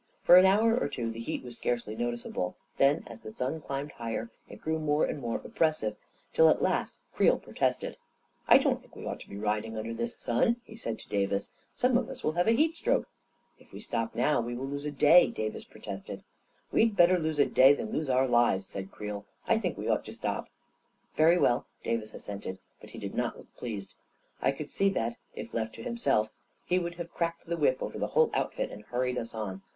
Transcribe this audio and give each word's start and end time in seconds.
For 0.23 0.35
an 0.37 0.47
hour 0.47 0.75
or 0.75 0.87
two, 0.89 1.11
the 1.11 1.19
heat 1.19 1.43
was 1.43 1.57
scarcely 1.57 1.95
noticeable; 1.95 2.55
then, 2.77 3.03
as 3.05 3.19
the 3.19 3.31
sun 3.31 3.61
climbed 3.61 3.91
higher, 3.91 4.31
it 4.49 4.59
grew 4.59 4.79
more 4.79 5.05
and 5.05 5.19
more 5.19 5.35
oppressive, 5.37 5.95
till 6.33 6.49
at 6.49 6.59
last 6.59 6.95
Creel 7.13 7.37
protested." 7.37 7.97
I 8.47 8.57
don't 8.57 8.81
think 8.81 8.95
we 8.95 9.05
ought 9.05 9.19
to 9.19 9.29
be 9.29 9.37
riding 9.37 9.77
under 9.77 9.93
this 9.93 10.15
sun," 10.17 10.55
he 10.63 10.75
said 10.75 10.97
to 10.97 11.07
Davis." 11.09 11.51
Some 11.75 11.99
of 11.99 12.09
us 12.09 12.23
will 12.23 12.31
have 12.31 12.47
a 12.47 12.53
heat 12.53 12.75
stroke."" 12.75 13.07
If 13.59 13.71
we 13.71 13.79
stop 13.79 14.15
now 14.15 14.41
we 14.41 14.55
will 14.55 14.65
lose 14.65 14.87
a 14.87 14.91
day," 14.91 15.27
Davis 15.27 15.65
pro 15.65 15.79
tested. 15.79 16.23
117 16.71 16.73
u8 16.73 16.73
A 16.73 16.73
KING 16.73 16.81
IN 16.81 16.87
BABYLON" 16.87 16.89
We'd 16.89 16.97
better 16.97 17.19
lose 17.19 17.37
a 17.37 17.45
day 17.45 17.73
than 17.75 17.91
lose 17.95 18.09
our 18.09 18.27
lives," 18.27 18.65
said 18.65 18.91
Creel." 18.91 19.25
I 19.47 19.59
think 19.59 19.77
we 19.77 19.87
ought 19.87 20.03
to 20.05 20.13
stop."" 20.13 20.49
Very 21.15 21.37
well," 21.37 21.67
Davis 21.83 22.15
assented, 22.15 22.57
but 22.79 22.89
he 22.89 22.97
did 22.97 23.13
not 23.13 23.37
look 23.37 23.55
pleased. 23.55 23.93
I 24.41 24.51
could 24.51 24.71
see 24.71 24.89
that, 24.93 25.17
if 25.35 25.53
left 25.53 25.75
to 25.75 25.83
himself, 25.83 26.31
he 26.65 26.79
would 26.79 26.95
have 26.95 27.13
cracked 27.13 27.45
the 27.45 27.55
whip 27.55 27.83
over 27.83 27.99
the 27.99 28.07
whole 28.17 28.31
outfit 28.33 28.71
and 28.71 28.81
hurried 28.85 29.19
us 29.19 29.35
on. 29.35 29.61